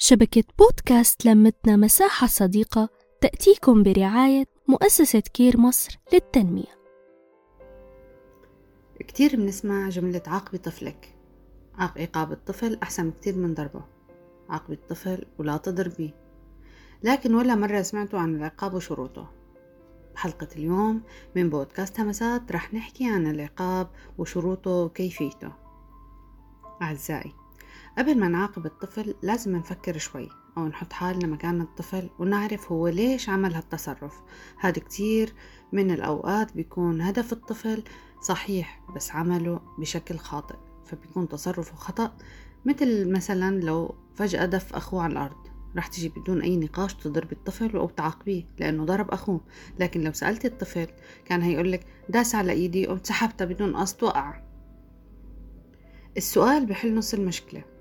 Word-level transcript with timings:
شبكة 0.00 0.44
بودكاست 0.58 1.26
لمتنا 1.26 1.76
مساحة 1.76 2.26
صديقة 2.26 2.88
تأتيكم 3.20 3.82
برعاية 3.82 4.44
مؤسسة 4.68 5.20
كير 5.20 5.60
مصر 5.60 5.98
للتنمية. 6.12 6.78
كتير 9.00 9.36
بنسمع 9.36 9.88
جملة 9.88 10.22
عاقبي 10.26 10.58
طفلك. 10.58 11.14
عقاب 11.78 12.32
الطفل 12.32 12.78
أحسن 12.82 13.10
كتير 13.10 13.36
من 13.36 13.54
ضربة. 13.54 13.84
عاقبي 14.48 14.74
الطفل 14.74 15.24
ولا 15.38 15.56
تضربي. 15.56 16.14
لكن 17.02 17.34
ولا 17.34 17.54
مرة 17.54 17.82
سمعتوا 17.82 18.18
عن 18.18 18.36
العقاب 18.36 18.74
وشروطه. 18.74 19.30
بحلقة 20.14 20.48
اليوم 20.56 21.02
من 21.36 21.50
بودكاست 21.50 22.00
همسات 22.00 22.52
رح 22.52 22.74
نحكي 22.74 23.10
عن 23.10 23.26
العقاب 23.26 23.90
وشروطه 24.18 24.70
وكيفيته. 24.70 25.52
أعزائي 26.82 27.37
قبل 27.98 28.18
ما 28.18 28.28
نعاقب 28.28 28.66
الطفل 28.66 29.14
لازم 29.22 29.56
نفكر 29.56 29.98
شوي 29.98 30.28
أو 30.56 30.68
نحط 30.68 30.92
حالنا 30.92 31.26
مكان 31.26 31.60
الطفل 31.60 32.10
ونعرف 32.18 32.72
هو 32.72 32.88
ليش 32.88 33.28
عمل 33.28 33.54
هالتصرف. 33.54 34.20
هذا 34.58 34.80
كتير 34.80 35.34
من 35.72 35.90
الأوقات 35.90 36.56
بيكون 36.56 37.00
هدف 37.00 37.32
الطفل 37.32 37.82
صحيح 38.22 38.80
بس 38.96 39.10
عمله 39.10 39.60
بشكل 39.78 40.18
خاطئ 40.18 40.54
فبيكون 40.86 41.28
تصرفه 41.28 41.76
خطأ. 41.76 42.16
مثل 42.64 43.12
مثلا 43.12 43.60
لو 43.60 43.94
فجأة 44.14 44.46
دف 44.46 44.74
أخوه 44.74 45.02
على 45.02 45.12
الأرض 45.12 45.46
رح 45.76 45.86
تجي 45.86 46.08
بدون 46.08 46.40
أي 46.40 46.56
نقاش 46.56 46.94
تضرب 46.94 47.32
الطفل 47.32 47.76
أو 47.76 47.88
تعاقبيه 47.88 48.44
لأنه 48.58 48.84
ضرب 48.84 49.10
أخوه. 49.10 49.40
لكن 49.78 50.00
لو 50.00 50.12
سألت 50.12 50.44
الطفل 50.44 50.86
كان 51.24 51.42
هيقولك 51.42 51.86
داس 52.08 52.34
على 52.34 52.52
إيدي 52.52 52.86
قمت 52.86 53.06
سحبتها 53.06 53.44
بدون 53.44 53.76
قصد 53.76 54.02
وقع. 54.04 54.42
السؤال 56.16 56.66
بحل 56.66 56.94
نص 56.94 57.14
المشكلة. 57.14 57.77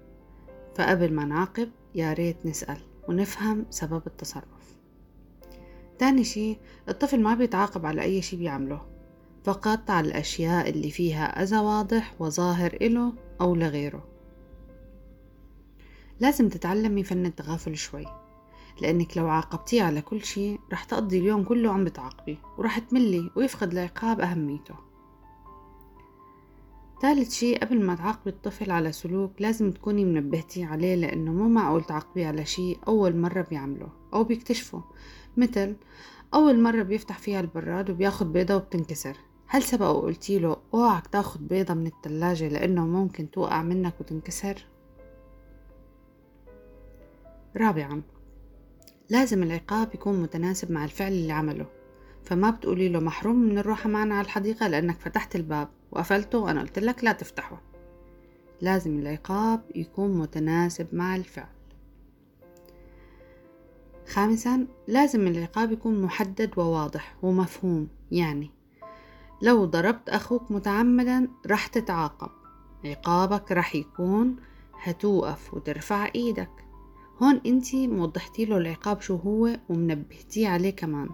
فقبل 0.77 1.13
ما 1.13 1.25
نعاقب 1.25 1.69
يا 1.95 2.13
ريت 2.13 2.45
نسأل 2.45 2.77
ونفهم 3.07 3.65
سبب 3.69 4.01
التصرف. 4.07 4.77
تاني 5.99 6.23
شي 6.23 6.57
الطفل 6.89 7.21
ما 7.21 7.33
بيتعاقب 7.33 7.85
على 7.85 8.01
أي 8.01 8.21
شي 8.21 8.35
بيعمله 8.35 8.81
فقط 9.43 9.89
على 9.89 10.07
الأشياء 10.07 10.69
اللي 10.69 10.91
فيها 10.91 11.43
أذى 11.43 11.57
واضح 11.57 12.15
وظاهر 12.19 12.77
إله 12.81 13.13
أو 13.41 13.55
لغيره. 13.55 14.07
لازم 16.19 16.49
تتعلمي 16.49 17.03
فن 17.03 17.25
التغافل 17.25 17.77
شوي 17.77 18.05
لأنك 18.81 19.17
لو 19.17 19.27
عاقبتيه 19.27 19.83
على 19.83 20.01
كل 20.01 20.23
شي 20.23 20.57
رح 20.73 20.83
تقضي 20.83 21.19
اليوم 21.19 21.43
كله 21.43 21.71
عم 21.71 21.83
بتعاقبي 21.83 22.37
ورح 22.57 22.79
تملي 22.79 23.31
ويفقد 23.35 23.71
العقاب 23.71 24.19
أهميته. 24.19 24.86
ثالث 27.01 27.33
شي 27.33 27.55
قبل 27.55 27.85
ما 27.85 27.95
تعاقبي 27.95 28.29
الطفل 28.29 28.71
على 28.71 28.91
سلوك 28.91 29.31
لازم 29.39 29.71
تكوني 29.71 30.05
منبهتي 30.05 30.63
عليه 30.63 30.95
لأنه 30.95 31.31
مو 31.31 31.49
معقول 31.49 31.83
تعاقبيه 31.83 32.27
على 32.27 32.45
شي 32.45 32.77
أول 32.87 33.15
مرة 33.17 33.41
بيعمله 33.41 33.89
أو 34.13 34.23
بيكتشفه. 34.23 34.83
مثل 35.37 35.75
أول 36.33 36.59
مرة 36.59 36.83
بيفتح 36.83 37.17
فيها 37.17 37.39
البراد 37.39 37.89
وبياخد 37.89 38.33
بيضة 38.33 38.55
وبتنكسر. 38.55 39.17
هل 39.47 39.63
سبق 39.63 39.89
وقلتي 39.89 40.39
له 40.39 40.57
أوعك 40.73 41.07
تاخد 41.07 41.47
بيضة 41.47 41.73
من 41.73 41.87
التلاجة 41.87 42.47
لأنه 42.47 42.85
ممكن 42.85 43.31
توقع 43.31 43.61
منك 43.61 43.93
وتنكسر؟ 43.99 44.65
رابعا 47.57 48.01
لازم 49.09 49.43
العقاب 49.43 49.95
يكون 49.95 50.21
متناسب 50.21 50.71
مع 50.71 50.85
الفعل 50.85 51.11
اللي 51.11 51.33
عمله. 51.33 51.65
فما 52.23 52.49
بتقولي 52.49 52.89
له 52.89 52.99
محروم 52.99 53.35
من 53.35 53.57
الروحة 53.57 53.89
معنا 53.89 54.15
على 54.15 54.25
الحديقة 54.25 54.67
لأنك 54.67 54.99
فتحت 54.99 55.35
الباب. 55.35 55.76
وقفلته 55.91 56.37
وأنا 56.37 56.61
قلت 56.61 56.79
لك 56.79 57.03
لا 57.03 57.11
تفتحه. 57.11 57.61
لازم 58.61 58.99
العقاب 58.99 59.61
يكون 59.75 60.17
متناسب 60.17 60.87
مع 60.93 61.15
الفعل. 61.15 61.47
خامسا 64.07 64.67
لازم 64.87 65.27
العقاب 65.27 65.71
يكون 65.71 66.01
محدد 66.01 66.51
وواضح 66.57 67.15
ومفهوم. 67.21 67.87
يعني 68.11 68.51
لو 69.41 69.65
ضربت 69.65 70.09
أخوك 70.09 70.51
متعمدا 70.51 71.27
رح 71.47 71.67
تتعاقب. 71.67 72.29
عقابك 72.85 73.51
رح 73.51 73.75
يكون 73.75 74.35
هتوقف 74.83 75.53
وترفع 75.53 76.09
إيدك. 76.15 76.51
هون 77.21 77.41
انتي 77.45 77.87
موضحتي 77.87 78.45
له 78.45 78.57
العقاب 78.57 79.01
شو 79.01 79.15
هو 79.15 79.59
ومنبهتيه 79.69 80.47
عليه 80.47 80.69
كمان. 80.69 81.09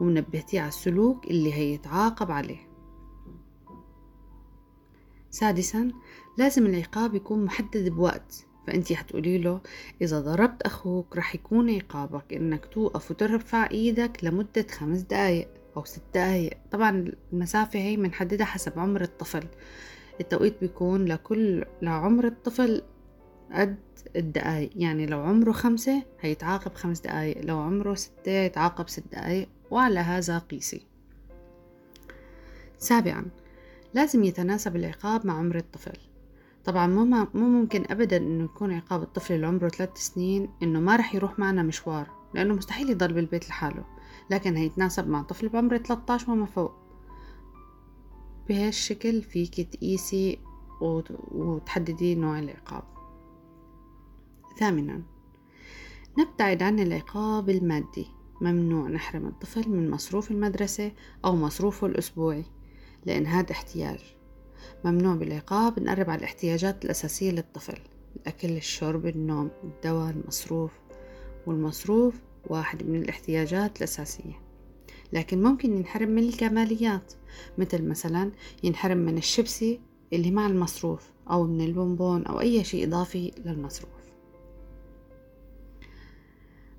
ومنبهتيه 0.00 0.60
على 0.60 0.68
السلوك 0.68 1.26
اللي 1.26 1.54
هيتعاقب 1.54 2.30
عليه. 2.30 2.67
سادسا 5.30 5.90
لازم 6.38 6.66
العقاب 6.66 7.14
يكون 7.14 7.44
محدد 7.44 7.88
بوقت 7.88 8.46
فأنتي 8.66 8.96
حتقولي 8.96 9.38
له 9.38 9.60
إذا 10.02 10.20
ضربت 10.20 10.62
أخوك 10.62 11.16
رح 11.16 11.34
يكون 11.34 11.74
عقابك 11.74 12.32
إنك 12.32 12.66
توقف 12.66 13.10
وترفع 13.10 13.70
إيدك 13.70 14.24
لمدة 14.24 14.66
خمس 14.70 15.00
دقايق 15.00 15.48
أو 15.76 15.84
ست 15.84 16.02
دقايق. 16.14 16.58
طبعا 16.70 17.12
المسافة 17.32 17.78
هي 17.78 17.96
بنحددها 17.96 18.46
حسب 18.46 18.78
عمر 18.78 19.02
الطفل. 19.02 19.44
التوقيت 20.20 20.60
بيكون 20.60 21.04
لكل 21.04 21.64
لعمر 21.82 22.26
الطفل 22.26 22.82
قد 23.52 23.76
الدقايق 24.16 24.70
يعني 24.76 25.06
لو 25.06 25.20
عمره 25.20 25.52
خمسة 25.52 26.02
هيتعاقب 26.20 26.74
خمس 26.74 27.00
دقايق 27.00 27.44
لو 27.44 27.58
عمره 27.58 27.94
ستة 27.94 28.30
يتعاقب 28.32 28.88
ست 28.88 29.04
دقايق 29.12 29.48
وعلى 29.70 30.00
هذا 30.00 30.38
قيسي. 30.38 30.86
سابعا 32.78 33.26
لازم 33.94 34.24
يتناسب 34.24 34.76
العقاب 34.76 35.26
مع 35.26 35.38
عمر 35.38 35.56
الطفل. 35.56 35.98
طبعا 36.64 36.86
مو 36.86 37.04
مو 37.34 37.48
ممكن 37.48 37.84
ابدا 37.90 38.16
إنه 38.16 38.44
يكون 38.44 38.72
عقاب 38.72 39.02
الطفل 39.02 39.34
اللي 39.34 39.46
عمره 39.46 39.68
ثلاث 39.68 39.96
سنين 39.96 40.50
إنه 40.62 40.80
ما 40.80 40.96
رح 40.96 41.14
يروح 41.14 41.38
معنا 41.38 41.62
مشوار 41.62 42.10
لأنه 42.34 42.54
مستحيل 42.54 42.90
يضل 42.90 43.12
بالبيت 43.12 43.48
لحاله 43.48 43.84
لكن 44.30 44.56
هيتناسب 44.56 45.08
مع 45.08 45.22
طفل 45.22 45.48
بعمر 45.48 45.76
13 45.78 46.30
وما 46.30 46.46
فوق. 46.46 46.72
بهالشكل 48.48 49.22
فيك 49.22 49.60
تقيسي 49.60 50.38
وتحددي 51.30 52.14
نوع 52.14 52.38
العقاب. 52.38 52.82
ثامنا 54.58 55.02
نبتعد 56.18 56.62
عن 56.62 56.80
العقاب 56.80 57.50
المادي. 57.50 58.06
ممنوع 58.40 58.88
نحرم 58.88 59.26
الطفل 59.26 59.70
من 59.70 59.90
مصروف 59.90 60.30
المدرسة 60.30 60.92
أو 61.24 61.36
مصروفه 61.36 61.86
الأسبوعي. 61.86 62.44
لأن 63.06 63.26
هذا 63.26 63.52
احتياج. 63.52 63.98
ممنوع 64.84 65.14
بالعقاب 65.14 65.80
نقرب 65.80 66.10
على 66.10 66.18
الاحتياجات 66.18 66.84
الأساسية 66.84 67.30
للطفل. 67.30 67.78
الأكل 68.16 68.56
الشرب 68.56 69.06
النوم 69.06 69.50
الدواء 69.64 70.10
المصروف. 70.10 70.72
والمصروف 71.46 72.14
واحد 72.46 72.82
من 72.82 73.02
الاحتياجات 73.02 73.78
الأساسية. 73.78 74.40
لكن 75.12 75.42
ممكن 75.42 75.72
ينحرم 75.76 76.08
من 76.08 76.22
الكماليات. 76.22 77.12
مثل 77.58 77.88
مثلا 77.88 78.30
ينحرم 78.62 78.98
من 78.98 79.18
الشيبسي 79.18 79.80
اللي 80.12 80.30
مع 80.30 80.46
المصروف 80.46 81.10
أو 81.30 81.44
من 81.44 81.60
البونبون 81.60 82.26
أو 82.26 82.40
أي 82.40 82.64
شيء 82.64 82.86
إضافي 82.86 83.32
للمصروف. 83.44 83.98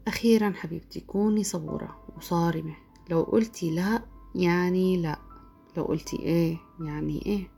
أخيرا 0.07 0.51
حبيبتي 0.55 0.99
كوني 0.99 1.43
صبورة 1.43 1.99
وصارمة. 2.17 2.75
لو 3.09 3.21
قلتي 3.21 3.71
لا 3.71 4.01
يعني 4.35 4.97
لا. 4.97 5.28
لو 5.77 5.83
قلتي 5.83 6.19
إيه 6.19 6.57
يعني 6.81 7.25
إيه. 7.25 7.51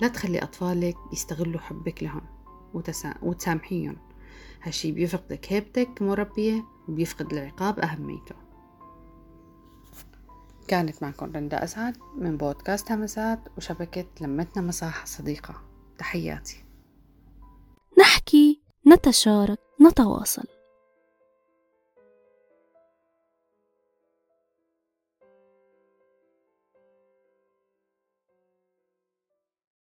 لا 0.00 0.08
تخلي 0.08 0.38
أطفالك 0.38 0.96
يستغلوا 1.12 1.60
حبك 1.60 2.02
لهم 2.02 2.20
وتسا... 2.74 3.14
وتسامحيهم. 3.22 3.96
هالشي 4.62 4.92
بيفقدك 4.92 5.52
هيبتك 5.52 6.02
مربية 6.02 6.64
وبيفقد 6.88 7.32
العقاب 7.32 7.78
أهميته 7.78 8.34
كانت 10.68 11.02
معكم 11.02 11.32
رندا 11.36 11.64
أسعد 11.64 11.96
من 12.16 12.36
بودكاست 12.36 12.92
همسات 12.92 13.40
وشبكة 13.56 14.06
لمتنا 14.20 14.62
مساحة 14.62 15.04
صديقة. 15.04 15.62
تحياتي. 15.98 16.64
نحكي 17.98 18.60
نتشارك 18.86 19.58
نتواصل. 19.80 20.55